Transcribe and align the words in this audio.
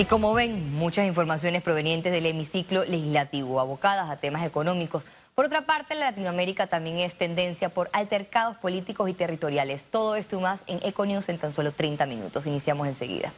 Y 0.00 0.04
como 0.04 0.32
ven, 0.32 0.76
muchas 0.76 1.08
informaciones 1.08 1.60
provenientes 1.60 2.12
del 2.12 2.24
hemiciclo 2.26 2.84
legislativo, 2.84 3.58
abocadas 3.58 4.08
a 4.08 4.16
temas 4.18 4.46
económicos. 4.46 5.02
Por 5.34 5.46
otra 5.46 5.62
parte, 5.62 5.96
la 5.96 6.12
Latinoamérica 6.12 6.68
también 6.68 6.98
es 6.98 7.16
tendencia 7.16 7.68
por 7.68 7.90
altercados 7.92 8.56
políticos 8.58 9.10
y 9.10 9.12
territoriales. 9.12 9.84
Todo 9.90 10.14
esto 10.14 10.38
y 10.38 10.40
más 10.40 10.62
en 10.68 10.78
Econews 10.84 11.28
en 11.28 11.38
tan 11.38 11.50
solo 11.50 11.72
30 11.72 12.06
minutos. 12.06 12.46
Iniciamos 12.46 12.86
enseguida. 12.86 13.32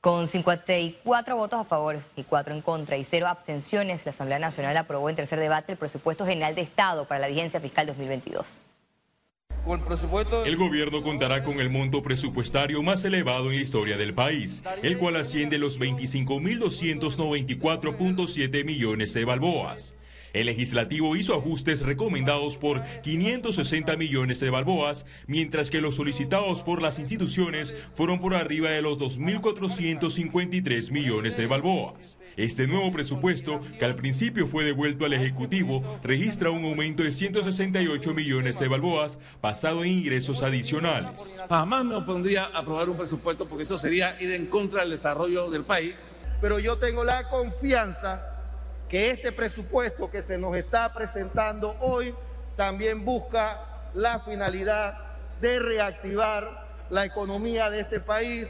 Con 0.00 0.28
54 0.28 1.36
votos 1.36 1.58
a 1.58 1.64
favor 1.64 2.00
y 2.14 2.22
4 2.22 2.54
en 2.54 2.62
contra 2.62 2.96
y 2.96 3.02
0 3.02 3.26
abstenciones, 3.26 4.06
la 4.06 4.10
Asamblea 4.10 4.38
Nacional 4.38 4.76
aprobó 4.76 5.10
en 5.10 5.16
tercer 5.16 5.40
debate 5.40 5.72
el 5.72 5.78
presupuesto 5.78 6.24
general 6.24 6.54
de 6.54 6.62
Estado 6.62 7.06
para 7.06 7.18
la 7.18 7.26
vigencia 7.26 7.58
fiscal 7.58 7.88
2022. 7.88 8.46
El 10.44 10.56
gobierno 10.56 11.02
contará 11.02 11.44
con 11.44 11.60
el 11.60 11.70
monto 11.70 12.02
presupuestario 12.02 12.82
más 12.82 13.04
elevado 13.04 13.50
en 13.50 13.56
la 13.56 13.62
historia 13.62 13.96
del 13.96 14.14
país, 14.14 14.64
el 14.82 14.98
cual 14.98 15.14
asciende 15.16 15.58
los 15.58 15.78
25.294.7 15.78 18.64
millones 18.64 19.14
de 19.14 19.24
balboas. 19.24 19.94
El 20.32 20.46
legislativo 20.46 21.14
hizo 21.14 21.34
ajustes 21.34 21.80
recomendados 21.80 22.56
por 22.56 22.82
560 23.02 23.96
millones 23.96 24.40
de 24.40 24.50
balboas, 24.50 25.04
mientras 25.26 25.68
que 25.68 25.80
los 25.80 25.96
solicitados 25.96 26.62
por 26.62 26.80
las 26.80 26.98
instituciones 26.98 27.74
fueron 27.94 28.18
por 28.18 28.34
arriba 28.34 28.70
de 28.70 28.80
los 28.80 28.98
2.453 28.98 30.90
millones 30.90 31.36
de 31.36 31.46
balboas. 31.46 32.18
Este 32.36 32.66
nuevo 32.66 32.90
presupuesto, 32.90 33.60
que 33.78 33.84
al 33.84 33.94
principio 33.94 34.46
fue 34.46 34.64
devuelto 34.64 35.04
al 35.04 35.12
Ejecutivo, 35.12 35.82
registra 36.02 36.50
un 36.50 36.64
aumento 36.64 37.02
de 37.02 37.12
168 37.12 38.14
millones 38.14 38.58
de 38.58 38.68
balboas 38.68 39.18
basado 39.42 39.84
en 39.84 39.90
ingresos 39.90 40.42
adicionales. 40.42 41.42
Jamás 41.48 41.84
me 41.84 41.94
opondría 41.94 42.44
a 42.46 42.60
aprobar 42.60 42.88
un 42.88 42.96
presupuesto 42.96 43.46
porque 43.46 43.64
eso 43.64 43.76
sería 43.76 44.20
ir 44.20 44.30
en 44.30 44.46
contra 44.46 44.80
del 44.80 44.90
desarrollo 44.92 45.50
del 45.50 45.64
país. 45.64 45.94
Pero 46.40 46.58
yo 46.58 46.76
tengo 46.78 47.04
la 47.04 47.28
confianza 47.28 48.31
que 48.92 49.08
este 49.08 49.32
presupuesto 49.32 50.10
que 50.10 50.22
se 50.22 50.36
nos 50.36 50.54
está 50.54 50.92
presentando 50.92 51.74
hoy 51.80 52.14
también 52.58 53.06
busca 53.06 53.88
la 53.94 54.20
finalidad 54.20 54.98
de 55.40 55.58
reactivar 55.60 56.68
la 56.90 57.06
economía 57.06 57.70
de 57.70 57.80
este 57.80 58.00
país, 58.00 58.48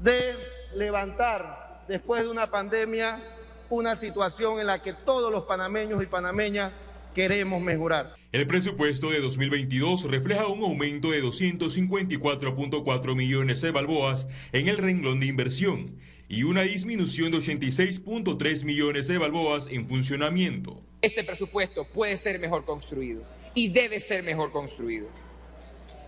de 0.00 0.34
levantar 0.74 1.84
después 1.86 2.24
de 2.24 2.30
una 2.30 2.48
pandemia 2.48 3.22
una 3.70 3.94
situación 3.94 4.58
en 4.58 4.66
la 4.66 4.82
que 4.82 4.92
todos 4.92 5.30
los 5.30 5.44
panameños 5.44 6.02
y 6.02 6.06
panameñas 6.06 6.72
queremos 7.14 7.62
mejorar. 7.62 8.16
El 8.32 8.44
presupuesto 8.48 9.08
de 9.08 9.20
2022 9.20 10.10
refleja 10.10 10.48
un 10.48 10.64
aumento 10.64 11.12
de 11.12 11.22
254.4 11.22 13.14
millones 13.14 13.60
de 13.60 13.70
balboas 13.70 14.26
en 14.50 14.66
el 14.66 14.78
renglón 14.78 15.20
de 15.20 15.26
inversión 15.26 15.96
y 16.28 16.42
una 16.42 16.62
disminución 16.62 17.32
de 17.32 17.38
86.3 17.38 18.64
millones 18.64 19.08
de 19.08 19.16
balboas 19.16 19.68
en 19.68 19.86
funcionamiento. 19.86 20.82
Este 21.00 21.24
presupuesto 21.24 21.86
puede 21.88 22.16
ser 22.16 22.38
mejor 22.38 22.64
construido 22.64 23.22
y 23.54 23.68
debe 23.68 23.98
ser 23.98 24.22
mejor 24.22 24.52
construido. 24.52 25.08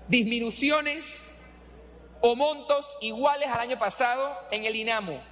Disminuciones 0.08 1.40
o 2.20 2.36
montos 2.36 2.94
iguales 3.00 3.48
al 3.48 3.60
año 3.60 3.78
pasado 3.78 4.30
en 4.52 4.64
el 4.64 4.76
INAMO, 4.76 5.22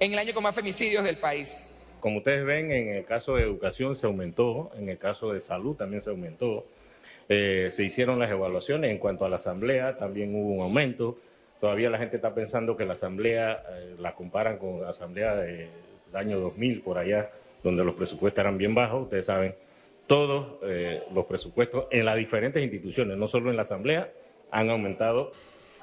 en 0.00 0.12
el 0.12 0.18
año 0.18 0.34
con 0.34 0.42
más 0.42 0.54
femicidios 0.54 1.04
del 1.04 1.18
país. 1.18 1.70
Como 2.00 2.18
ustedes 2.18 2.44
ven, 2.44 2.72
en 2.72 2.88
el 2.96 3.04
caso 3.04 3.36
de 3.36 3.42
educación 3.42 3.94
se 3.94 4.06
aumentó, 4.06 4.72
en 4.76 4.88
el 4.88 4.98
caso 4.98 5.32
de 5.32 5.40
salud 5.40 5.76
también 5.76 6.02
se 6.02 6.10
aumentó. 6.10 6.66
Eh, 7.28 7.68
se 7.70 7.84
hicieron 7.84 8.18
las 8.18 8.30
evaluaciones 8.30 8.90
en 8.90 8.98
cuanto 8.98 9.24
a 9.24 9.28
la 9.28 9.36
asamblea, 9.36 9.96
también 9.96 10.34
hubo 10.34 10.52
un 10.52 10.62
aumento. 10.62 11.16
Todavía 11.64 11.88
la 11.88 11.96
gente 11.96 12.16
está 12.16 12.34
pensando 12.34 12.76
que 12.76 12.84
la 12.84 12.92
asamblea 12.92 13.62
eh, 13.70 13.96
la 13.98 14.14
comparan 14.14 14.58
con 14.58 14.82
la 14.82 14.90
asamblea 14.90 15.34
del 15.34 15.70
año 16.12 16.38
2000 16.38 16.82
por 16.82 16.98
allá, 16.98 17.30
donde 17.62 17.82
los 17.82 17.94
presupuestos 17.94 18.38
eran 18.38 18.58
bien 18.58 18.74
bajos. 18.74 19.04
Ustedes 19.04 19.24
saben, 19.24 19.54
todos 20.06 20.58
eh, 20.64 21.02
los 21.14 21.24
presupuestos 21.24 21.86
en 21.90 22.04
las 22.04 22.16
diferentes 22.16 22.62
instituciones, 22.62 23.16
no 23.16 23.28
solo 23.28 23.48
en 23.48 23.56
la 23.56 23.62
asamblea, 23.62 24.10
han 24.50 24.68
aumentado 24.68 25.32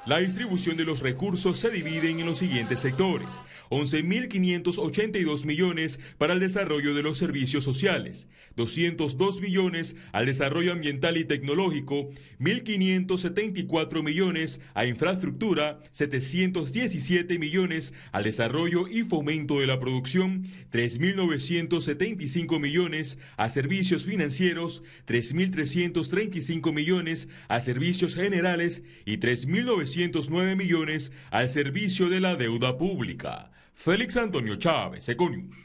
la 0.06 0.17
distribución 0.17 0.78
de 0.78 0.84
los 0.84 1.00
recursos 1.00 1.59
se 1.59 1.69
divide 1.69 2.09
en 2.09 2.25
los 2.25 2.39
siguientes 2.39 2.79
sectores. 2.79 3.28
11.582 3.69 5.45
millones 5.45 6.00
para 6.17 6.34
el 6.34 6.39
desarrollo 6.39 6.95
de 6.95 7.03
los 7.03 7.19
servicios 7.19 7.63
sociales, 7.63 8.28
202 8.56 9.41
millones 9.41 9.95
al 10.12 10.25
desarrollo 10.25 10.72
ambiental 10.72 11.17
y 11.17 11.25
tecnológico, 11.25 12.09
1.574 12.39 14.03
millones 14.03 14.59
a 14.73 14.85
infraestructura, 14.85 15.79
717 15.91 17.38
millones 17.38 17.94
al 18.12 18.23
desarrollo 18.23 18.88
y 18.88 19.03
fomento 19.03 19.59
de 19.59 19.68
la 19.68 19.79
producción, 19.79 20.47
3.975 20.72 22.59
millones 22.59 23.19
a 23.38 23.50
servicios 23.50 24.06
financieros, 24.06 24.83
3.335 25.07 26.73
millones 26.73 27.28
a 27.47 27.62
servicios 27.62 28.16
generales 28.16 28.83
y 29.06 29.18
3.900 29.18 29.91
309 29.91 30.56
millones 30.56 31.12
al 31.31 31.50
servicio 31.50 32.09
de 32.09 32.22
la 32.22 32.35
deuda 32.35 32.78
pública. 32.78 33.52
Félix 33.74 34.16
Antonio 34.16 34.56
Chávez, 34.56 35.07
Econius. 35.09 35.56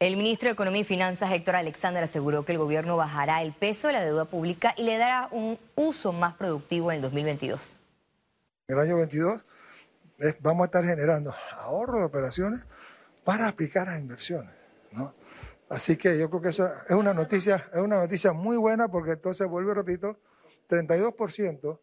El 0.00 0.16
ministro 0.16 0.48
de 0.48 0.54
Economía 0.54 0.80
y 0.80 0.84
Finanzas, 0.84 1.30
Héctor 1.30 1.54
Alexander, 1.54 2.02
aseguró 2.02 2.44
que 2.44 2.52
el 2.52 2.58
gobierno 2.58 2.96
bajará 2.96 3.42
el 3.42 3.52
peso 3.52 3.86
de 3.86 3.92
la 3.92 4.04
deuda 4.04 4.24
pública 4.24 4.74
y 4.76 4.82
le 4.82 4.98
dará 4.98 5.28
un 5.30 5.58
uso 5.76 6.12
más 6.12 6.34
productivo 6.34 6.90
en 6.90 6.96
el 6.96 7.02
2022. 7.02 7.78
En 8.66 8.76
el 8.76 8.82
año 8.82 8.96
22 8.96 9.46
vamos 10.40 10.62
a 10.62 10.66
estar 10.66 10.84
generando 10.84 11.32
ahorro 11.58 11.98
de 11.98 12.04
operaciones 12.04 12.66
para 13.22 13.46
aplicar 13.46 13.88
a 13.88 13.98
inversiones. 13.98 14.50
Así 15.68 15.96
que 15.96 16.18
yo 16.18 16.28
creo 16.28 16.42
que 16.42 16.48
eso 16.48 16.68
es 16.88 16.94
una 16.96 17.14
noticia, 17.14 17.64
es 17.72 17.80
una 17.80 17.98
noticia 17.98 18.32
muy 18.32 18.56
buena 18.56 18.88
porque 18.88 19.12
entonces, 19.12 19.46
vuelvo 19.46 19.70
y 19.70 19.74
repito, 19.74 20.18
32% 20.72 21.78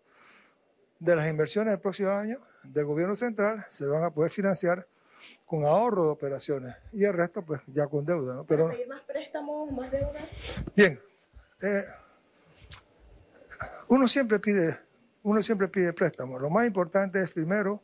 de 0.99 1.15
las 1.15 1.29
inversiones 1.29 1.71
del 1.71 1.79
próximo 1.79 2.09
año 2.09 2.37
del 2.63 2.85
gobierno 2.85 3.15
central 3.15 3.65
se 3.69 3.85
van 3.85 4.03
a 4.03 4.11
poder 4.11 4.31
financiar 4.31 4.87
con 5.45 5.65
ahorro 5.65 6.05
de 6.05 6.09
operaciones 6.09 6.75
y 6.91 7.05
el 7.05 7.13
resto 7.13 7.43
pues 7.43 7.61
ya 7.67 7.87
con 7.87 8.05
deuda. 8.05 8.35
¿no? 8.35 8.43
Pero, 8.45 8.69
pedir 8.69 8.87
más 8.87 9.01
préstamos, 9.03 9.71
más 9.71 9.91
deuda? 9.91 10.19
Bien, 10.75 10.99
eh, 11.61 11.83
uno 13.87 14.07
siempre 14.07 14.39
pide 14.39 14.77
uno 15.23 15.43
siempre 15.43 15.67
pide 15.67 15.93
préstamos. 15.93 16.41
Lo 16.41 16.49
más 16.49 16.65
importante 16.65 17.21
es 17.21 17.31
primero 17.31 17.83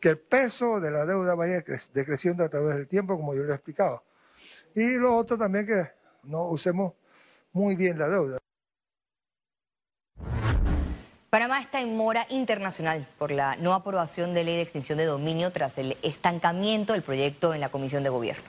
que 0.00 0.08
el 0.08 0.18
peso 0.18 0.80
de 0.80 0.90
la 0.90 1.04
deuda 1.04 1.34
vaya 1.34 1.62
decreciendo 1.92 2.42
a 2.42 2.48
través 2.48 2.76
del 2.76 2.88
tiempo, 2.88 3.16
como 3.16 3.34
yo 3.34 3.44
le 3.44 3.52
he 3.52 3.54
explicado. 3.54 4.02
Y 4.74 4.96
lo 4.96 5.14
otro 5.14 5.36
también 5.36 5.66
que 5.66 5.82
no 6.24 6.48
usemos 6.48 6.94
muy 7.52 7.76
bien 7.76 7.98
la 7.98 8.08
deuda. 8.08 8.39
Panamá 11.30 11.60
está 11.60 11.80
en 11.80 11.96
mora 11.96 12.26
internacional 12.28 13.06
por 13.16 13.30
la 13.30 13.54
no 13.54 13.72
aprobación 13.72 14.34
de 14.34 14.42
ley 14.42 14.56
de 14.56 14.62
extinción 14.62 14.98
de 14.98 15.04
dominio 15.04 15.52
tras 15.52 15.78
el 15.78 15.96
estancamiento 16.02 16.92
del 16.92 17.02
proyecto 17.02 17.54
en 17.54 17.60
la 17.60 17.68
Comisión 17.68 18.02
de 18.02 18.08
Gobierno. 18.08 18.42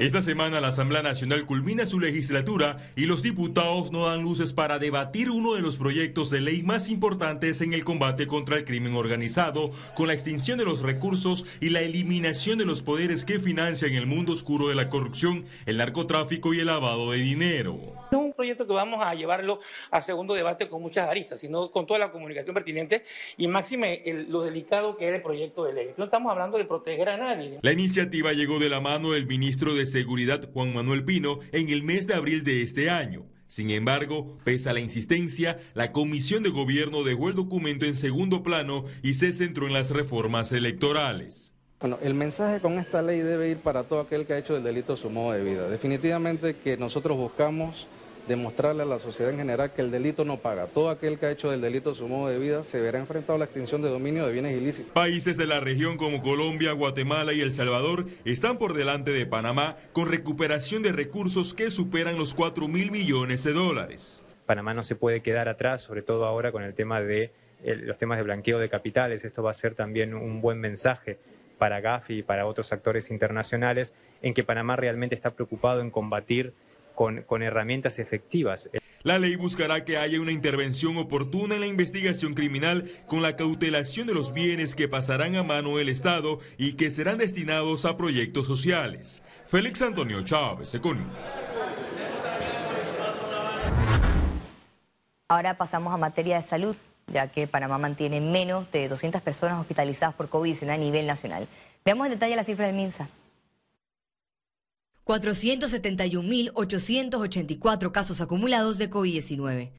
Esta 0.00 0.20
semana 0.20 0.60
la 0.60 0.68
Asamblea 0.68 1.02
Nacional 1.02 1.44
culmina 1.44 1.86
su 1.86 2.00
legislatura 2.00 2.78
y 2.96 3.06
los 3.06 3.22
diputados 3.22 3.92
no 3.92 4.06
dan 4.06 4.22
luces 4.22 4.52
para 4.52 4.80
debatir 4.80 5.30
uno 5.30 5.54
de 5.54 5.60
los 5.60 5.76
proyectos 5.76 6.28
de 6.30 6.40
ley 6.40 6.64
más 6.64 6.88
importantes 6.88 7.60
en 7.60 7.72
el 7.72 7.84
combate 7.84 8.26
contra 8.26 8.56
el 8.56 8.64
crimen 8.64 8.94
organizado, 8.94 9.70
con 9.94 10.08
la 10.08 10.14
extinción 10.14 10.58
de 10.58 10.64
los 10.64 10.82
recursos 10.82 11.46
y 11.60 11.70
la 11.70 11.82
eliminación 11.82 12.58
de 12.58 12.64
los 12.64 12.82
poderes 12.82 13.24
que 13.24 13.38
financian 13.38 13.92
el 13.92 14.06
mundo 14.06 14.32
oscuro 14.32 14.68
de 14.68 14.74
la 14.74 14.88
corrupción, 14.88 15.44
el 15.66 15.78
narcotráfico 15.78 16.52
y 16.52 16.60
el 16.60 16.66
lavado 16.66 17.12
de 17.12 17.18
dinero. 17.18 17.78
No 18.10 18.27
proyecto 18.38 18.68
que 18.68 18.72
vamos 18.72 19.04
a 19.04 19.14
llevarlo 19.14 19.58
a 19.90 20.00
segundo 20.00 20.32
debate 20.32 20.68
con 20.68 20.80
muchas 20.80 21.08
aristas, 21.08 21.40
sino 21.40 21.72
con 21.72 21.88
toda 21.88 21.98
la 21.98 22.12
comunicación 22.12 22.54
pertinente 22.54 23.02
y 23.36 23.48
máxime 23.48 24.00
lo 24.28 24.42
delicado 24.42 24.96
que 24.96 25.08
es 25.08 25.14
el 25.14 25.22
proyecto 25.22 25.64
de 25.64 25.72
ley. 25.72 25.88
No 25.96 26.04
estamos 26.04 26.30
hablando 26.30 26.56
de 26.56 26.64
proteger 26.64 27.08
a 27.08 27.16
nadie. 27.16 27.58
La 27.62 27.72
iniciativa 27.72 28.32
llegó 28.32 28.60
de 28.60 28.68
la 28.68 28.80
mano 28.80 29.10
del 29.10 29.26
ministro 29.26 29.74
de 29.74 29.86
Seguridad 29.86 30.48
Juan 30.52 30.72
Manuel 30.72 31.04
Pino 31.04 31.40
en 31.50 31.68
el 31.68 31.82
mes 31.82 32.06
de 32.06 32.14
abril 32.14 32.44
de 32.44 32.62
este 32.62 32.90
año. 32.90 33.26
Sin 33.48 33.70
embargo, 33.70 34.38
pese 34.44 34.70
a 34.70 34.72
la 34.72 34.78
insistencia, 34.78 35.58
la 35.74 35.90
Comisión 35.90 36.44
de 36.44 36.50
Gobierno 36.50 37.02
dejó 37.02 37.30
el 37.30 37.34
documento 37.34 37.86
en 37.86 37.96
segundo 37.96 38.44
plano 38.44 38.84
y 39.02 39.14
se 39.14 39.32
centró 39.32 39.66
en 39.66 39.72
las 39.72 39.90
reformas 39.90 40.52
electorales. 40.52 41.54
Bueno, 41.80 41.98
el 42.02 42.14
mensaje 42.14 42.60
con 42.60 42.78
esta 42.78 43.02
ley 43.02 43.20
debe 43.20 43.50
ir 43.50 43.56
para 43.56 43.84
todo 43.84 44.00
aquel 44.00 44.26
que 44.26 44.34
ha 44.34 44.38
hecho 44.38 44.56
el 44.56 44.62
delito 44.62 44.96
su 44.96 45.10
modo 45.10 45.32
de 45.32 45.42
vida. 45.42 45.68
Definitivamente 45.68 46.56
que 46.56 46.76
nosotros 46.76 47.16
buscamos 47.16 47.86
demostrarle 48.28 48.82
a 48.82 48.86
la 48.86 48.98
sociedad 48.98 49.32
en 49.32 49.38
general 49.38 49.72
que 49.72 49.80
el 49.80 49.90
delito 49.90 50.24
no 50.24 50.36
paga. 50.36 50.66
Todo 50.66 50.90
aquel 50.90 51.18
que 51.18 51.26
ha 51.26 51.30
hecho 51.30 51.50
del 51.50 51.60
delito 51.60 51.94
su 51.94 52.06
modo 52.06 52.28
de 52.28 52.38
vida 52.38 52.62
se 52.62 52.80
verá 52.80 52.98
enfrentado 52.98 53.36
a 53.36 53.38
la 53.38 53.46
extinción 53.46 53.82
de 53.82 53.88
dominio 53.88 54.26
de 54.26 54.32
bienes 54.32 54.60
ilícitos. 54.60 54.92
Países 54.92 55.36
de 55.36 55.46
la 55.46 55.60
región 55.60 55.96
como 55.96 56.22
Colombia, 56.22 56.72
Guatemala 56.72 57.32
y 57.32 57.40
El 57.40 57.52
Salvador 57.52 58.06
están 58.24 58.58
por 58.58 58.74
delante 58.74 59.10
de 59.10 59.26
Panamá 59.26 59.76
con 59.92 60.08
recuperación 60.08 60.82
de 60.82 60.92
recursos 60.92 61.54
que 61.54 61.70
superan 61.70 62.18
los 62.18 62.34
4 62.34 62.68
mil 62.68 62.90
millones 62.90 63.42
de 63.44 63.52
dólares. 63.52 64.22
Panamá 64.46 64.74
no 64.74 64.82
se 64.82 64.94
puede 64.94 65.20
quedar 65.20 65.48
atrás, 65.48 65.82
sobre 65.82 66.02
todo 66.02 66.26
ahora 66.26 66.52
con 66.52 66.62
el 66.62 66.74
tema 66.74 67.00
de 67.00 67.32
los 67.64 67.98
temas 67.98 68.18
de 68.18 68.24
blanqueo 68.24 68.58
de 68.58 68.68
capitales. 68.68 69.24
Esto 69.24 69.42
va 69.42 69.50
a 69.50 69.54
ser 69.54 69.74
también 69.74 70.14
un 70.14 70.40
buen 70.40 70.60
mensaje 70.60 71.18
para 71.58 71.80
Gafi 71.80 72.18
y 72.18 72.22
para 72.22 72.46
otros 72.46 72.72
actores 72.72 73.10
internacionales 73.10 73.92
en 74.22 74.32
que 74.32 74.44
Panamá 74.44 74.76
realmente 74.76 75.14
está 75.14 75.30
preocupado 75.30 75.80
en 75.80 75.90
combatir 75.90 76.52
con, 76.98 77.22
con 77.22 77.44
herramientas 77.44 78.00
efectivas. 78.00 78.68
La 79.04 79.20
ley 79.20 79.36
buscará 79.36 79.84
que 79.84 79.98
haya 79.98 80.20
una 80.20 80.32
intervención 80.32 80.96
oportuna 80.96 81.54
en 81.54 81.60
la 81.60 81.68
investigación 81.68 82.34
criminal 82.34 82.90
con 83.06 83.22
la 83.22 83.36
cautelación 83.36 84.08
de 84.08 84.14
los 84.14 84.32
bienes 84.32 84.74
que 84.74 84.88
pasarán 84.88 85.36
a 85.36 85.44
mano 85.44 85.76
del 85.76 85.90
Estado 85.90 86.40
y 86.56 86.72
que 86.72 86.90
serán 86.90 87.18
destinados 87.18 87.84
a 87.84 87.96
proyectos 87.96 88.48
sociales. 88.48 89.22
Félix 89.46 89.80
Antonio 89.80 90.24
Chávez, 90.24 90.74
Econius. 90.74 91.06
Ahora 95.28 95.56
pasamos 95.56 95.94
a 95.94 95.98
materia 95.98 96.34
de 96.34 96.42
salud, 96.42 96.74
ya 97.06 97.28
que 97.28 97.46
Panamá 97.46 97.78
mantiene 97.78 98.20
menos 98.20 98.68
de 98.72 98.88
200 98.88 99.20
personas 99.20 99.60
hospitalizadas 99.60 100.16
por 100.16 100.28
COVID-19 100.28 100.70
a 100.70 100.76
nivel 100.76 101.06
nacional. 101.06 101.46
Veamos 101.84 102.08
en 102.08 102.14
detalle 102.14 102.34
la 102.34 102.42
cifra 102.42 102.66
del 102.66 102.74
MINSA. 102.74 103.08
471.884 105.08 107.92
casos 107.92 108.20
acumulados 108.20 108.76
de 108.76 108.90
COVID-19, 108.90 109.70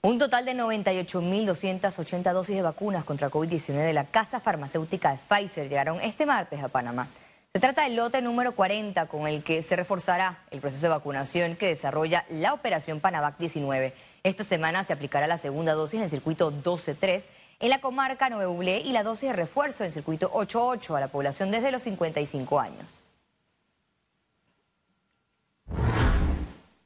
Un 0.00 0.18
total 0.18 0.46
de 0.46 0.54
98.280 0.54 2.32
dosis 2.32 2.56
de 2.56 2.62
vacunas 2.62 3.04
contra 3.04 3.30
COVID-19 3.30 3.84
de 3.84 3.92
la 3.92 4.06
casa 4.06 4.40
farmacéutica 4.40 5.10
de 5.12 5.18
Pfizer 5.18 5.68
llegaron 5.68 6.00
este 6.00 6.24
martes 6.24 6.62
a 6.62 6.68
Panamá. 6.68 7.08
Se 7.52 7.60
trata 7.60 7.84
del 7.84 7.96
lote 7.96 8.22
número 8.22 8.54
40 8.54 9.04
con 9.06 9.28
el 9.28 9.44
que 9.44 9.62
se 9.62 9.76
reforzará 9.76 10.44
el 10.50 10.60
proceso 10.60 10.86
de 10.86 10.90
vacunación 10.90 11.56
que 11.56 11.66
desarrolla 11.66 12.24
la 12.30 12.54
operación 12.54 13.00
Panavac 13.00 13.36
19. 13.36 13.92
Esta 14.24 14.42
semana 14.42 14.82
se 14.84 14.94
aplicará 14.94 15.26
la 15.26 15.36
segunda 15.36 15.74
dosis 15.74 15.98
en 15.98 16.04
el 16.04 16.08
circuito 16.08 16.50
12-3 16.50 17.26
en 17.60 17.68
la 17.68 17.82
comarca 17.82 18.30
Nuevo 18.30 18.62
y 18.62 18.90
la 18.90 19.02
dosis 19.02 19.28
de 19.28 19.34
refuerzo 19.34 19.84
en 19.84 19.88
el 19.88 19.92
circuito 19.92 20.30
88 20.32 20.96
a 20.96 21.00
la 21.00 21.08
población 21.08 21.50
desde 21.50 21.70
los 21.70 21.82
55 21.82 22.58
años. 22.58 22.86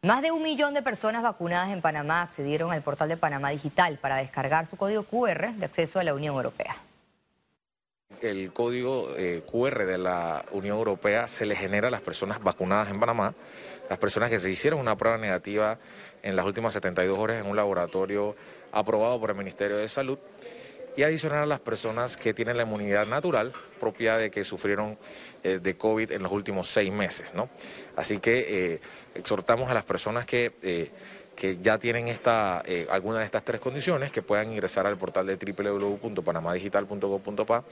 Más 0.03 0.21
de 0.21 0.33
un 0.33 0.43
millón 0.43 0.75
de 0.75 0.83
personas 0.83 1.23
vacunadas 1.23 1.69
en 1.71 1.81
Panamá 1.81 2.23
accedieron 2.23 2.73
al 2.73 2.83
portal 2.83 3.09
de 3.09 3.17
Panamá 3.17 3.51
Digital 3.51 3.99
para 3.99 4.17
descargar 4.17 4.67
su 4.67 4.77
código 4.77 5.05
QR 5.05 5.53
de 5.53 5.65
acceso 5.65 6.01
a 6.01 6.05
la 6.05 6.15
Unión 6.15 6.35
Europea. 6.35 6.75
El 8.21 8.53
código 8.53 9.11
eh, 9.17 9.45
QR 9.49 9.87
de 9.87 9.99
la 9.99 10.45
Unión 10.51 10.79
Europea 10.79 11.29
se 11.29 11.47
le 11.47 11.55
genera 11.55 11.87
a 11.87 11.91
las 11.93 12.01
personas 12.01 12.43
vacunadas 12.43 12.91
en 12.91 12.99
Panamá, 12.99 13.33
las 13.89 13.99
personas 13.99 14.31
que 14.31 14.39
se 14.39 14.51
hicieron 14.51 14.81
una 14.81 14.97
prueba 14.97 15.19
negativa 15.19 15.79
en 16.23 16.37
las 16.37 16.45
últimas 16.45 16.73
72 16.75 17.19
horas 17.19 17.41
en 17.41 17.47
un 17.47 17.57
laboratorio 17.57 18.37
aprobado 18.73 19.19
por 19.19 19.31
el 19.31 19.37
Ministerio 19.37 19.77
de 19.77 19.89
Salud 19.89 20.19
y 20.99 21.05
adicionar 21.05 21.45
a 21.45 21.47
las 21.47 21.61
personas 21.61 22.17
que 22.17 22.35
tienen 22.35 22.57
la 22.57 22.65
inmunidad 22.65 23.07
natural 23.07 23.53
propia 23.79 24.17
de 24.17 24.33
que 24.33 24.43
sufrieron 24.43 24.99
eh, 25.45 25.61
de 25.63 25.77
COVID 25.77 26.11
en 26.11 26.25
los 26.25 26.33
últimos 26.33 26.69
seis 26.69 26.91
meses. 26.91 27.33
¿no? 27.35 27.49
Así 27.95 28.19
que 28.19 28.73
eh, 28.73 28.81
exhortamos 29.15 29.71
a 29.71 29.75
las 29.75 29.85
personas 29.85 30.27
que, 30.27 30.53
eh, 30.61 30.91
que 31.39 31.57
ya 31.59 31.79
tienen 31.79 32.09
esta, 32.09 32.65
alguna 32.91 33.21
de 33.21 33.25
estas 33.25 33.45
tres 33.45 33.61
condiciones 33.61 34.11
que 34.11 34.23
puedan 34.23 34.51
ingresar 34.51 34.89
al 34.89 34.97
portal 34.97 35.25
de 35.25 35.37
www.panamadigital.gov.pa 35.37 37.63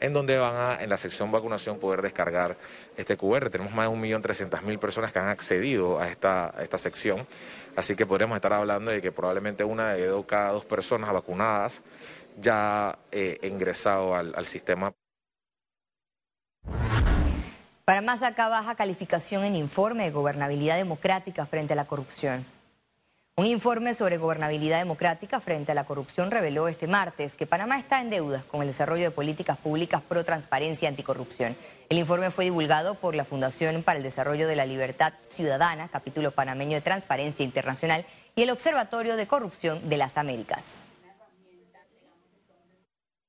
en 0.00 0.14
donde 0.14 0.38
van 0.38 0.54
a, 0.56 0.82
en 0.82 0.88
la 0.88 0.96
sección 0.96 1.30
vacunación, 1.30 1.78
poder 1.78 2.00
descargar 2.00 2.56
este 2.96 3.18
QR. 3.18 3.50
Tenemos 3.50 3.74
más 3.74 3.90
de 3.90 3.96
1.300.000 3.96 4.78
personas 4.78 5.12
que 5.12 5.18
han 5.18 5.28
accedido 5.28 6.00
a 6.00 6.08
esta, 6.08 6.54
esta 6.60 6.78
sección, 6.78 7.26
así 7.76 7.94
que 7.94 8.06
podremos 8.06 8.34
estar 8.34 8.54
hablando 8.54 8.90
de 8.90 9.02
que 9.02 9.12
probablemente 9.12 9.62
una 9.62 9.92
de 9.92 10.10
cada 10.26 10.52
dos 10.52 10.64
personas 10.64 11.12
vacunadas 11.12 11.82
ya 12.40 12.98
eh, 13.10 13.38
ingresado 13.42 14.16
al, 14.16 14.32
al 14.34 14.46
sistema. 14.46 14.90
Para 17.84 18.00
más 18.00 18.22
acá 18.22 18.48
baja 18.48 18.74
calificación 18.74 19.44
en 19.44 19.54
informe 19.54 20.04
de 20.04 20.12
gobernabilidad 20.12 20.76
democrática 20.76 21.44
frente 21.44 21.74
a 21.74 21.76
la 21.76 21.84
corrupción. 21.84 22.46
Un 23.34 23.46
informe 23.46 23.94
sobre 23.94 24.18
gobernabilidad 24.18 24.78
democrática 24.78 25.40
frente 25.40 25.72
a 25.72 25.74
la 25.74 25.86
corrupción 25.86 26.30
reveló 26.30 26.68
este 26.68 26.86
martes 26.86 27.34
que 27.34 27.46
Panamá 27.46 27.78
está 27.78 28.02
en 28.02 28.10
deuda 28.10 28.44
con 28.46 28.60
el 28.60 28.66
desarrollo 28.66 29.04
de 29.04 29.10
políticas 29.10 29.56
públicas 29.56 30.02
pro 30.06 30.22
transparencia 30.22 30.84
y 30.84 30.90
anticorrupción. 30.90 31.56
El 31.88 31.96
informe 31.96 32.30
fue 32.30 32.44
divulgado 32.44 32.94
por 32.96 33.14
la 33.14 33.24
Fundación 33.24 33.82
para 33.84 33.96
el 33.96 34.02
Desarrollo 34.02 34.46
de 34.46 34.54
la 34.54 34.66
Libertad 34.66 35.14
Ciudadana, 35.24 35.88
capítulo 35.88 36.32
panameño 36.32 36.74
de 36.74 36.82
Transparencia 36.82 37.42
Internacional, 37.42 38.04
y 38.36 38.42
el 38.42 38.50
Observatorio 38.50 39.16
de 39.16 39.26
Corrupción 39.26 39.88
de 39.88 39.96
las 39.96 40.18
Américas. 40.18 40.88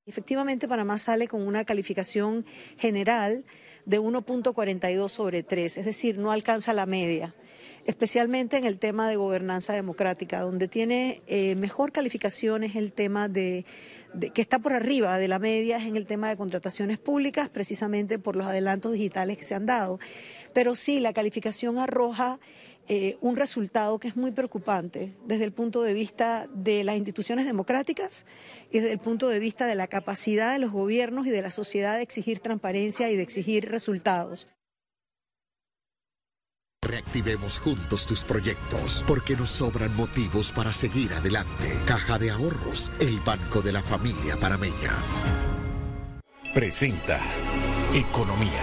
Efectivamente, 0.05 0.67
Panamá 0.67 0.97
sale 0.97 1.29
con 1.29 1.47
una 1.47 1.63
calificación 1.63 2.45
general 2.77 3.45
de 3.85 4.01
1.42 4.01 5.07
sobre 5.07 5.43
3, 5.43 5.77
es 5.77 5.85
decir, 5.85 6.17
no 6.17 6.33
alcanza 6.33 6.73
la 6.73 6.85
media, 6.85 7.33
especialmente 7.85 8.57
en 8.57 8.65
el 8.65 8.79
tema 8.79 9.09
de 9.09 9.15
gobernanza 9.15 9.73
democrática, 9.73 10.41
donde 10.41 10.67
tiene 10.67 11.21
eh, 11.27 11.55
mejor 11.55 11.91
calificación 11.91 12.63
es 12.63 12.75
el 12.75 12.93
tema 12.93 13.27
de, 13.27 13.65
que 14.33 14.41
está 14.41 14.59
por 14.59 14.73
arriba 14.73 15.17
de 15.17 15.27
la 15.27 15.39
media, 15.39 15.77
es 15.77 15.85
en 15.85 15.95
el 15.95 16.05
tema 16.05 16.29
de 16.29 16.37
contrataciones 16.37 16.97
públicas, 16.97 17.49
precisamente 17.49 18.19
por 18.19 18.35
los 18.35 18.47
adelantos 18.47 18.93
digitales 18.93 19.37
que 19.37 19.43
se 19.43 19.55
han 19.55 19.65
dado. 19.65 19.99
Pero 20.53 20.75
sí, 20.75 20.99
la 20.99 21.13
calificación 21.13 21.77
arroja 21.77 22.39
eh, 22.87 23.17
un 23.21 23.37
resultado 23.37 23.97
que 23.97 24.09
es 24.09 24.17
muy 24.17 24.31
preocupante 24.31 25.13
desde 25.25 25.45
el 25.45 25.53
punto 25.53 25.83
de 25.83 25.93
vista 25.93 26.47
de 26.53 26.83
las 26.83 26.97
instituciones 26.97 27.45
democráticas 27.45 28.25
y 28.71 28.79
desde 28.79 28.91
el 28.91 28.99
punto 28.99 29.29
de 29.29 29.39
vista 29.39 29.67
de 29.67 29.75
la 29.75 29.87
capacidad 29.87 30.51
de 30.51 30.59
los 30.59 30.71
gobiernos 30.71 31.25
y 31.25 31.29
de 31.29 31.41
la 31.41 31.51
sociedad 31.51 31.95
de 31.95 32.01
exigir 32.01 32.39
transparencia 32.39 33.09
y 33.09 33.15
de 33.15 33.23
exigir 33.23 33.69
resultados. 33.69 34.47
Reactivemos 36.93 37.57
juntos 37.57 38.05
tus 38.05 38.23
proyectos, 38.23 39.03
porque 39.07 39.35
nos 39.35 39.49
sobran 39.49 39.95
motivos 39.95 40.51
para 40.51 40.71
seguir 40.71 41.11
adelante. 41.11 41.75
Caja 41.87 42.19
de 42.19 42.29
Ahorros, 42.29 42.91
el 42.99 43.19
banco 43.21 43.63
de 43.63 43.71
la 43.71 43.81
familia 43.81 44.37
parameña. 44.39 44.93
Presenta 46.53 47.19
Economía. 47.95 48.61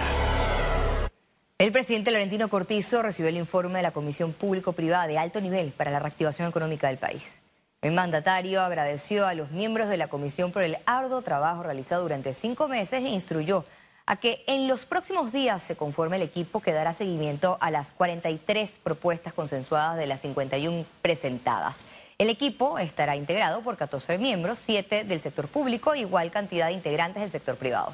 El 1.57 1.73
presidente 1.73 2.11
Laurentino 2.11 2.47
Cortizo 2.47 3.01
recibió 3.01 3.27
el 3.27 3.35
informe 3.35 3.79
de 3.79 3.83
la 3.83 3.91
Comisión 3.91 4.31
Público-Privada 4.31 5.07
de 5.07 5.17
alto 5.17 5.41
nivel 5.41 5.73
para 5.73 5.91
la 5.91 5.99
reactivación 5.99 6.47
económica 6.47 6.87
del 6.87 6.99
país. 6.99 7.41
El 7.81 7.91
mandatario 7.91 8.61
agradeció 8.61 9.27
a 9.27 9.33
los 9.33 9.51
miembros 9.51 9.89
de 9.89 9.97
la 9.97 10.07
comisión 10.07 10.53
por 10.53 10.63
el 10.63 10.77
arduo 10.85 11.21
trabajo 11.21 11.63
realizado 11.63 12.03
durante 12.03 12.33
cinco 12.33 12.69
meses 12.69 13.03
e 13.03 13.09
instruyó 13.09 13.65
a 14.11 14.17
que 14.17 14.43
en 14.45 14.67
los 14.67 14.85
próximos 14.85 15.31
días 15.31 15.63
se 15.63 15.77
conforme 15.77 16.17
el 16.17 16.21
equipo 16.21 16.59
que 16.59 16.73
dará 16.73 16.91
seguimiento 16.91 17.57
a 17.61 17.71
las 17.71 17.93
43 17.93 18.81
propuestas 18.83 19.31
consensuadas 19.31 19.95
de 19.95 20.05
las 20.05 20.19
51 20.19 20.85
presentadas. 21.01 21.85
El 22.17 22.29
equipo 22.29 22.77
estará 22.77 23.15
integrado 23.15 23.61
por 23.61 23.77
14 23.77 24.17
miembros, 24.17 24.59
7 24.59 25.05
del 25.05 25.21
sector 25.21 25.47
público 25.47 25.95
igual 25.95 26.29
cantidad 26.29 26.67
de 26.67 26.73
integrantes 26.73 27.21
del 27.21 27.31
sector 27.31 27.55
privado. 27.55 27.93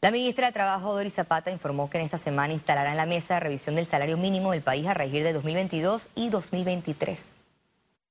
La 0.00 0.10
ministra 0.10 0.46
de 0.46 0.54
Trabajo, 0.54 0.94
Doris 0.94 1.12
Zapata, 1.12 1.50
informó 1.50 1.90
que 1.90 1.98
en 1.98 2.04
esta 2.06 2.16
semana 2.16 2.54
instalarán 2.54 2.96
la 2.96 3.04
mesa 3.04 3.34
de 3.34 3.40
revisión 3.40 3.74
del 3.74 3.84
salario 3.84 4.16
mínimo 4.16 4.52
del 4.52 4.62
país 4.62 4.86
a 4.86 4.94
regir 4.94 5.22
de 5.22 5.34
2022 5.34 6.08
y 6.14 6.30
2023 6.30 7.42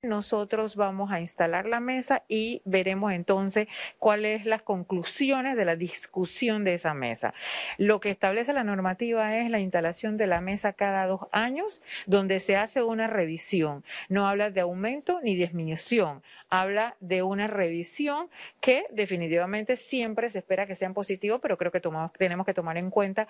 nosotros 0.06 0.76
vamos 0.76 1.12
a 1.12 1.20
instalar 1.20 1.66
la 1.66 1.80
mesa 1.80 2.24
y 2.28 2.62
veremos 2.66 3.12
entonces 3.12 3.68
cuáles 4.00 4.46
las 4.46 4.62
conclusiones 4.62 5.56
de 5.56 5.66
la 5.66 5.76
discusión 5.76 6.64
de 6.64 6.76
esa 6.76 6.94
mesa. 6.94 7.34
Lo 7.78 8.00
que 8.00 8.12
establece 8.12 8.54
la 8.54 8.64
normativa 8.64 9.38
es 9.38 9.50
la 9.50 9.60
instalación 9.60 10.18
de 10.18 10.28
la 10.28 10.42
mesa 10.42 10.74
cada 10.74 11.08
dos 11.08 11.22
años, 11.32 11.82
donde 12.06 12.40
se 12.40 12.56
hace 12.56 12.82
una 12.84 13.08
revisión. 13.08 13.84
No 14.10 14.28
habla 14.28 14.50
de 14.50 14.62
aumento 14.62 15.20
ni 15.22 15.36
disminución, 15.36 16.24
habla 16.50 16.96
de 17.00 17.24
una 17.24 17.48
revisión 17.48 18.30
que 18.62 18.86
definitivamente 18.92 19.78
siempre 19.78 20.30
se 20.30 20.40
espera 20.40 20.66
que 20.68 20.76
sean 20.76 20.94
positivos, 20.94 21.40
pero 21.42 21.58
creo 21.58 21.72
que 21.72 21.82
tenemos 22.18 22.46
que 22.46 22.54
tomar 22.54 22.78
en 22.78 22.90
cuenta 22.90 23.28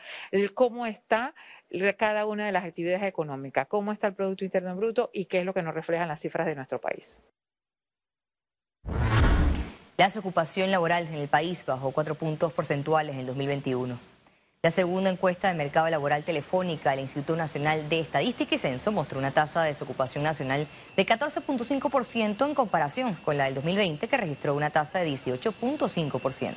cómo 0.53 0.85
está 0.85 1.33
cada 1.97 2.25
una 2.25 2.45
de 2.45 2.51
las 2.51 2.63
actividades 2.63 3.03
económicas, 3.03 3.67
cómo 3.67 3.91
está 3.91 4.07
el 4.07 4.13
Producto 4.13 4.45
Interno 4.45 4.75
Bruto 4.75 5.09
y 5.13 5.25
qué 5.25 5.39
es 5.39 5.45
lo 5.45 5.53
que 5.53 5.61
nos 5.61 5.73
reflejan 5.73 6.07
las 6.07 6.19
cifras 6.19 6.47
de 6.47 6.55
nuestro 6.55 6.79
país. 6.79 7.21
La 9.97 10.05
desocupación 10.05 10.71
laboral 10.71 11.07
en 11.07 11.15
el 11.15 11.27
país 11.27 11.65
bajó 11.65 11.91
cuatro 11.91 12.15
puntos 12.15 12.51
porcentuales 12.51 13.13
en 13.13 13.21
el 13.21 13.27
2021. 13.27 13.97
La 14.61 14.71
segunda 14.71 15.09
encuesta 15.11 15.47
de 15.47 15.53
mercado 15.53 15.89
laboral 15.89 16.23
telefónica 16.23 16.89
del 16.89 17.01
Instituto 17.01 17.35
Nacional 17.35 17.87
de 17.87 17.99
Estadística 17.99 18.55
y 18.55 18.57
Censo 18.57 18.91
mostró 18.91 19.19
una 19.19 19.31
tasa 19.31 19.61
de 19.61 19.67
desocupación 19.67 20.23
nacional 20.23 20.67
de 20.97 21.05
14.5% 21.05 22.47
en 22.47 22.55
comparación 22.55 23.13
con 23.23 23.37
la 23.37 23.45
del 23.45 23.53
2020 23.53 24.07
que 24.07 24.17
registró 24.17 24.55
una 24.55 24.71
tasa 24.71 24.99
de 24.99 25.11
18.5%. 25.11 26.55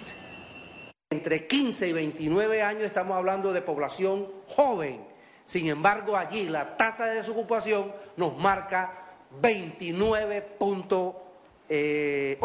Entre 1.10 1.46
15 1.46 1.88
y 1.88 1.92
29 1.92 2.62
años 2.62 2.82
estamos 2.84 3.16
hablando 3.16 3.52
de 3.52 3.62
población 3.62 4.26
joven. 4.46 5.07
Sin 5.48 5.66
embargo, 5.66 6.14
allí 6.14 6.44
la 6.50 6.76
tasa 6.76 7.06
de 7.06 7.14
desocupación 7.14 7.90
nos 8.18 8.36
marca 8.36 9.16
28.9%. 9.40 11.16
Eh, 11.70 12.38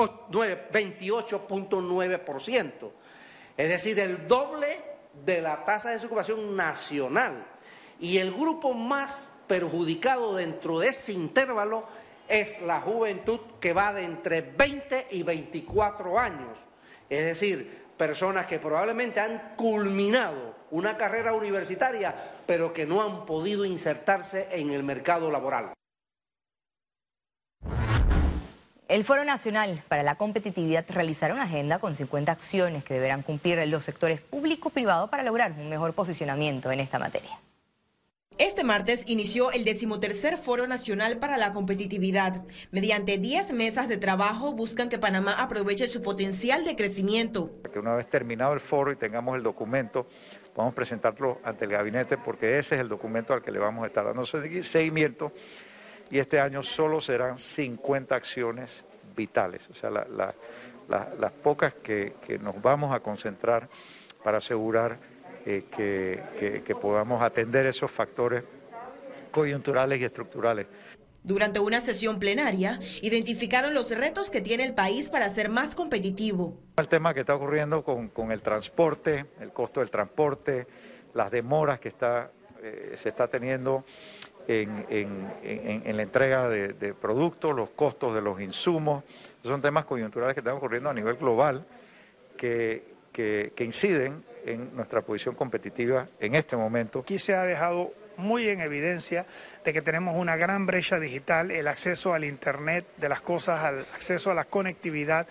es 3.58 3.70
decir, 3.70 4.00
el 4.00 4.26
doble 4.26 4.82
de 5.26 5.42
la 5.42 5.66
tasa 5.66 5.90
de 5.90 5.96
desocupación 5.96 6.56
nacional. 6.56 7.46
Y 8.00 8.20
el 8.20 8.32
grupo 8.32 8.74
más 8.74 9.34
perjudicado 9.48 10.36
dentro 10.36 10.80
de 10.80 10.88
ese 10.88 11.12
intervalo 11.12 11.86
es 12.30 12.62
la 12.62 12.80
juventud 12.80 13.42
que 13.60 13.74
va 13.74 13.92
de 13.92 14.06
entre 14.06 14.40
20 14.40 15.08
y 15.12 15.24
24 15.24 16.18
años. 16.18 16.58
Es 17.10 17.26
decir, 17.26 17.84
personas 17.98 18.48
que 18.48 18.60
probablemente 18.60 19.20
han 19.20 19.56
culminado 19.58 20.63
una 20.74 20.98
carrera 20.98 21.34
universitaria, 21.34 22.16
pero 22.48 22.74
que 22.74 22.88
no 22.88 23.04
han 23.04 23.26
podido 23.28 23.64
insertarse 23.64 24.48
en 24.52 24.72
el 24.72 24.82
mercado 24.82 25.30
laboral. 25.30 25.74
El 28.88 29.04
Foro 29.04 29.24
Nacional 29.24 29.82
para 29.88 30.04
la 30.04 30.16
Competitividad 30.16 30.86
realizará 30.90 31.34
una 31.34 31.44
agenda 31.44 31.78
con 31.80 31.96
50 31.96 32.32
acciones 32.32 32.84
que 32.84 32.96
deberán 32.96 33.22
cumplir 33.22 33.66
los 33.68 33.84
sectores 33.84 34.20
público-privado 34.20 35.10
para 35.10 35.24
lograr 35.24 35.52
un 35.52 35.70
mejor 35.70 35.94
posicionamiento 35.94 36.72
en 36.72 36.80
esta 36.80 37.00
materia. 37.00 37.40
Este 38.40 38.64
martes 38.64 39.04
inició 39.06 39.52
el 39.52 39.64
decimotercer 39.64 40.38
Foro 40.38 40.66
Nacional 40.66 41.20
para 41.20 41.38
la 41.38 41.54
Competitividad. 41.54 42.42
Mediante 42.72 43.20
10 43.20 43.54
mesas 43.54 43.88
de 43.88 43.98
trabajo 43.98 44.54
buscan 44.54 44.90
que 44.90 44.98
Panamá 44.98 45.34
aproveche 45.34 45.86
su 45.86 46.02
potencial 46.02 46.66
de 46.66 46.76
crecimiento. 46.76 47.52
Que 47.72 47.78
una 47.78 47.94
vez 47.94 48.10
terminado 48.10 48.54
el 48.54 48.60
foro 48.60 48.92
y 48.92 48.96
tengamos 48.96 49.36
el 49.38 49.44
documento, 49.44 50.08
vamos 50.56 50.74
a 50.74 50.76
presentarlo 50.76 51.40
ante 51.44 51.66
el 51.66 51.72
gabinete 51.72 52.18
porque 52.18 52.58
ese 52.58 52.76
es 52.76 52.82
el 52.82 52.90
documento 52.90 53.34
al 53.34 53.42
que 53.42 53.52
le 53.52 53.60
vamos 53.60 53.84
a 53.84 53.88
estar 53.88 54.06
dando 54.06 54.26
seguimiento 54.26 55.32
y 56.10 56.20
este 56.20 56.40
año 56.40 56.62
solo 56.62 57.02
serán 57.02 57.38
50 57.38 58.16
acciones 58.16 58.86
vitales, 59.16 59.68
o 59.70 59.74
sea, 59.74 59.90
las 59.90 61.32
pocas 61.42 61.74
que, 61.76 62.14
nos 62.42 62.62
vamos 62.62 62.94
a 62.94 63.00
concentrar 63.00 63.68
para 64.24 64.38
asegurar 64.38 64.98
eh, 65.46 65.66
que 65.74 66.76
podamos 66.76 67.22
atender 67.22 67.66
esos 67.66 67.90
factores 67.92 68.44
coyunturales 69.34 70.00
y 70.00 70.06
estructurales. 70.06 70.68
Durante 71.24 71.60
una 71.60 71.80
sesión 71.80 72.20
plenaria, 72.20 72.80
identificaron 73.02 73.74
los 73.74 73.90
retos 73.92 74.30
que 74.30 74.42
tiene 74.42 74.66
el 74.66 74.74
país 74.74 75.10
para 75.10 75.30
ser 75.30 75.50
más 75.50 75.74
competitivo. 75.74 76.58
El 76.76 76.88
tema 76.90 77.14
que 77.14 77.22
está 77.22 77.36
ocurriendo 77.36 77.84
con, 77.84 78.32
el 78.32 78.42
transporte, 78.42 79.26
el 79.40 79.54
costo 79.54 79.80
del 79.80 79.90
transporte, 79.90 80.68
las 81.14 81.32
demoras 81.32 81.80
que 81.80 81.88
está, 81.88 82.32
eh, 82.62 82.96
se 83.02 83.10
está 83.10 83.30
teniendo 83.30 83.86
en, 84.48 85.96
la 85.96 86.04
entrega 86.04 86.50
de, 86.50 86.94
productos, 86.94 87.56
los 87.56 87.70
costos 87.70 88.14
de 88.14 88.22
los 88.22 88.42
insumos. 88.42 89.04
son 89.44 89.62
temas 89.62 89.86
coyunturales 89.86 90.34
que 90.34 90.42
están 90.42 90.58
ocurriendo 90.58 90.90
a 90.90 90.94
nivel 90.94 91.16
global 91.16 91.66
que, 92.36 92.84
que, 93.14 93.64
inciden 93.64 94.24
en 94.46 94.76
nuestra 94.76 95.02
posición 95.02 95.36
competitiva 95.36 96.08
en 96.20 96.36
este 96.36 96.58
momento. 96.58 97.00
Aquí 97.00 97.18
se 97.18 97.34
ha 97.34 97.44
dejado 97.44 97.94
muy 98.18 98.50
en 98.50 98.62
evidencia 98.62 99.26
de 99.64 99.74
que 99.74 99.82
tenemos 99.82 100.16
una 100.16 100.36
gran 100.36 100.66
brecha 100.66 101.00
digital, 101.00 101.52
el 101.52 101.68
acceso 101.68 102.14
al 102.14 102.24
Internet 102.24 102.86
de 102.98 103.10
las 103.10 103.22
cosas, 103.22 103.64
al 103.64 103.80
acceso 103.94 104.32
a 104.32 104.34
la 104.34 104.46
conectividad, 104.46 105.28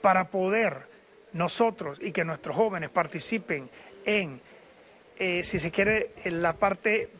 para 0.00 0.28
poder 0.28 0.86
nosotros 1.32 1.98
y 2.00 2.12
que 2.12 2.24
nuestros 2.24 2.56
jóvenes 2.56 2.90
participen 2.90 3.68
en, 4.04 4.40
eh, 5.18 5.44
si 5.44 5.58
se 5.58 5.70
quiere, 5.70 6.12
en 6.24 6.42
la 6.42 6.54
parte 6.54 7.10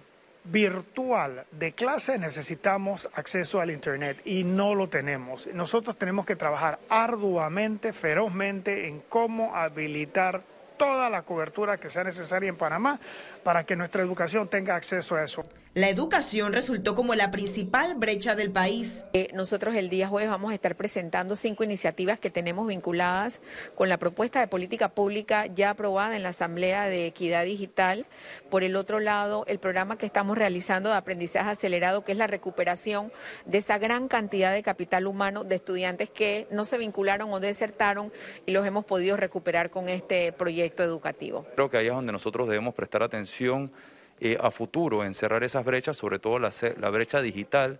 virtual 0.44 1.44
de 1.50 1.73
clase 1.73 2.18
necesitamos 2.18 3.08
acceso 3.14 3.61
al 3.61 3.70
Internet 3.70 4.20
y 4.25 4.44
no 4.44 4.75
lo 4.75 4.88
tenemos. 4.88 5.49
Nosotros 5.52 5.99
tenemos 5.99 6.25
que 6.25 6.37
trabajar 6.37 6.78
arduamente, 6.88 7.92
ferozmente 7.92 8.88
en 8.88 9.00
cómo 9.08 9.54
habilitar 9.54 10.40
toda 10.76 11.11
la 11.11 11.23
cobertura 11.23 11.78
que 11.78 11.90
sea 11.90 12.04
necesaria 12.04 12.49
en 12.49 12.56
Panamá 12.56 12.99
para 13.42 13.64
que 13.64 13.76
nuestra 13.76 14.02
educación 14.02 14.49
tenga 14.49 14.75
acceso 14.75 15.16
a 15.16 15.25
eso. 15.25 15.42
La 15.76 15.90
educación 15.90 16.54
resultó 16.54 16.95
como 16.95 17.14
la 17.14 17.30
principal 17.30 17.97
brecha 17.97 18.35
del 18.35 18.50
país. 18.50 19.04
Eh, 19.12 19.28
nosotros 19.35 19.75
el 19.75 19.90
día 19.90 20.09
jueves 20.09 20.30
vamos 20.30 20.52
a 20.52 20.54
estar 20.54 20.75
presentando 20.75 21.37
cinco 21.37 21.64
iniciativas 21.64 22.18
que 22.18 22.30
tenemos 22.30 22.66
vinculadas 22.66 23.42
con 23.75 23.90
la 23.90 23.99
propuesta 23.99 24.40
de 24.40 24.47
política 24.47 24.88
pública 24.88 25.45
ya 25.45 25.68
aprobada 25.68 26.16
en 26.16 26.23
la 26.23 26.30
Asamblea 26.30 26.87
de 26.87 27.06
Equidad 27.06 27.45
Digital. 27.45 28.06
Por 28.49 28.64
el 28.64 28.75
otro 28.75 29.00
lado, 29.00 29.45
el 29.49 29.59
programa 29.59 29.99
que 29.99 30.06
estamos 30.06 30.38
realizando 30.38 30.88
de 30.88 30.97
aprendizaje 30.97 31.50
acelerado, 31.50 32.04
que 32.04 32.12
es 32.12 32.16
la 32.16 32.26
recuperación 32.26 33.12
de 33.45 33.59
esa 33.59 33.76
gran 33.76 34.09
cantidad 34.09 34.54
de 34.54 34.62
capital 34.62 35.06
humano 35.06 35.45
de 35.45 35.56
estudiantes 35.56 36.09
que 36.09 36.49
no 36.50 36.64
se 36.64 36.78
vincularon 36.78 37.30
o 37.35 37.38
desertaron 37.38 38.11
y 38.47 38.52
los 38.52 38.64
hemos 38.64 38.87
podido 38.87 39.18
recuperar 39.18 39.68
con 39.68 39.90
este 39.90 40.33
proyecto 40.33 40.83
educativo. 40.83 41.45
Creo 41.54 41.68
que 41.68 41.76
ahí 41.76 41.88
es 41.88 41.92
donde 41.92 42.12
nosotros 42.12 42.49
debemos 42.49 42.73
prestar 42.73 43.02
atención 43.02 43.71
eh, 44.20 44.38
a 44.40 44.50
futuro 44.50 45.04
en 45.04 45.12
cerrar 45.14 45.44
esas 45.44 45.64
brechas, 45.64 45.96
sobre 45.96 46.18
todo 46.18 46.38
la, 46.38 46.50
brecha 46.90 47.20
digital, 47.20 47.78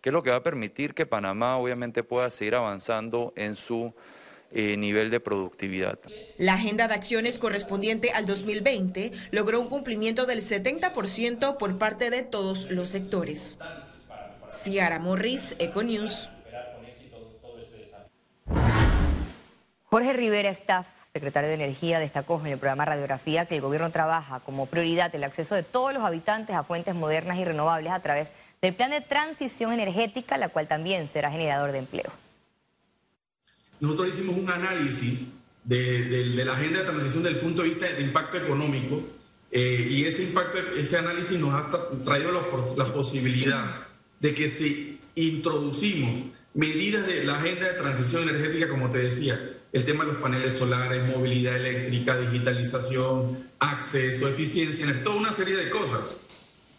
que 0.00 0.08
es 0.08 0.12
lo 0.12 0.22
que 0.22 0.30
va 0.30 0.36
a 0.36 0.42
permitir 0.42 0.94
que 0.94 1.06
Panamá 1.06 1.58
obviamente 1.58 2.02
pueda 2.02 2.28
seguir 2.30 2.56
avanzando 2.56 3.32
en 3.36 3.54
su 3.54 3.94
eh, 4.50 4.76
nivel 4.76 5.10
de 5.10 5.20
productividad. 5.20 5.98
La 6.38 6.54
agenda 6.54 6.88
de 6.88 6.94
acciones 6.94 7.38
correspondiente 7.38 8.10
al 8.10 8.26
2020 8.26 9.12
logró 9.30 9.60
un 9.60 9.68
cumplimiento 9.68 10.26
del 10.26 10.40
70% 10.40 11.56
por 11.56 11.78
parte 11.78 12.10
de 12.10 12.22
todos 12.22 12.68
los 12.70 12.90
sectores. 12.90 13.58
Ciara 14.48 14.98
Morris, 14.98 15.54
Econews. 15.58 16.30
Jorge 19.88 20.12
Rivera, 20.12 20.50
staff 20.50 20.95
secretario 21.16 21.48
de 21.48 21.54
Energía, 21.54 21.98
destacó 21.98 22.38
en 22.40 22.48
el 22.48 22.58
programa 22.58 22.84
Radiografía 22.84 23.46
que 23.46 23.54
el 23.54 23.62
gobierno 23.62 23.90
trabaja 23.90 24.40
como 24.40 24.66
prioridad 24.66 25.14
el 25.14 25.24
acceso 25.24 25.54
de 25.54 25.62
todos 25.62 25.94
los 25.94 26.02
habitantes 26.02 26.54
a 26.54 26.62
fuentes 26.62 26.94
modernas 26.94 27.38
y 27.38 27.44
renovables 27.44 27.90
a 27.90 28.00
través 28.00 28.32
del 28.60 28.74
plan 28.74 28.90
de 28.90 29.00
transición 29.00 29.72
energética, 29.72 30.36
la 30.36 30.50
cual 30.50 30.68
también 30.68 31.06
será 31.06 31.30
generador 31.30 31.72
de 31.72 31.78
empleo. 31.78 32.12
Nosotros 33.80 34.08
hicimos 34.10 34.36
un 34.36 34.50
análisis 34.50 35.38
de, 35.64 36.32
la 36.44 36.52
agenda 36.52 36.80
de 36.80 36.86
transición 36.86 37.22
desde 37.22 37.38
el 37.38 37.42
punto 37.42 37.62
de 37.62 37.68
vista 37.68 37.86
de 37.86 38.02
impacto 38.02 38.36
económico 38.36 38.98
eh, 39.50 39.88
y 39.90 40.04
ese 40.04 40.24
impacto, 40.24 40.58
ese 40.76 40.98
análisis 40.98 41.40
nos 41.40 41.54
ha 41.54 41.70
traído 42.04 42.30
la, 42.30 42.42
la 42.76 42.92
posibilidad 42.92 43.86
de 44.20 44.34
que 44.34 44.48
si 44.48 45.00
introducimos 45.14 46.26
medidas 46.52 47.06
de 47.06 47.24
la 47.24 47.36
agenda 47.36 47.66
de 47.66 47.78
transición 47.78 48.28
energética, 48.28 48.68
como 48.68 48.90
te 48.90 48.98
decía, 48.98 49.38
el 49.76 49.84
tema 49.84 50.06
de 50.06 50.12
los 50.12 50.22
paneles 50.22 50.56
solares, 50.56 51.06
movilidad 51.06 51.54
eléctrica, 51.54 52.16
digitalización, 52.16 53.50
acceso, 53.58 54.26
eficiencia, 54.26 55.04
toda 55.04 55.16
una 55.16 55.32
serie 55.32 55.54
de 55.54 55.68
cosas. 55.68 56.16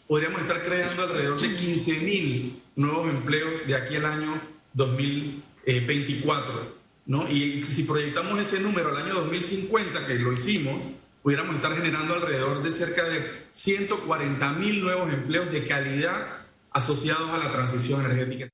Podríamos 0.07 0.41
estar 0.41 0.63
creando 0.63 1.03
alrededor 1.03 1.39
de 1.39 1.55
15 1.55 1.99
mil 1.99 2.63
nuevos 2.75 3.07
empleos 3.07 3.67
de 3.67 3.75
aquí 3.75 3.97
al 3.97 4.05
año 4.05 4.41
2024. 4.73 6.75
¿no? 7.05 7.29
Y 7.29 7.65
si 7.69 7.83
proyectamos 7.83 8.41
ese 8.41 8.61
número 8.61 8.89
al 8.89 8.97
año 8.97 9.13
2050, 9.13 10.07
que 10.07 10.15
lo 10.15 10.33
hicimos, 10.33 10.87
pudiéramos 11.21 11.55
estar 11.55 11.75
generando 11.75 12.15
alrededor 12.15 12.63
de 12.63 12.71
cerca 12.71 13.03
de 13.03 13.31
140 13.51 14.53
mil 14.53 14.81
nuevos 14.81 15.13
empleos 15.13 15.51
de 15.51 15.63
calidad 15.65 16.47
asociados 16.71 17.29
a 17.29 17.37
la 17.37 17.51
transición 17.51 18.03
energética. 18.03 18.49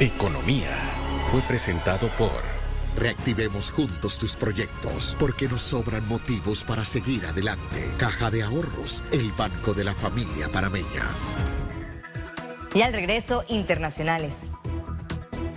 Economía 0.00 0.95
fue 1.30 1.40
presentado 1.42 2.08
por... 2.18 2.30
Reactivemos 2.96 3.70
juntos 3.70 4.18
tus 4.18 4.34
proyectos, 4.34 5.14
porque 5.18 5.48
nos 5.48 5.60
sobran 5.60 6.06
motivos 6.08 6.64
para 6.64 6.82
seguir 6.84 7.26
adelante. 7.26 7.90
Caja 7.98 8.30
de 8.30 8.42
Ahorros, 8.42 9.04
el 9.12 9.32
banco 9.32 9.74
de 9.74 9.84
la 9.84 9.94
familia 9.94 10.48
parameña. 10.50 11.04
Y 12.72 12.80
al 12.80 12.94
regreso, 12.94 13.44
internacionales. 13.48 14.34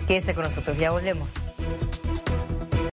Quédese 0.06 0.34
con 0.34 0.44
nosotros, 0.44 0.76
ya 0.76 0.90
volvemos. 0.90 1.32